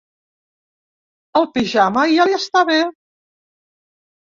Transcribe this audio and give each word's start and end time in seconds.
El 1.41 1.45
pijama 1.59 2.07
ja 2.15 2.27
li 2.31 2.39
està 2.41 2.65
bé. 2.73 2.81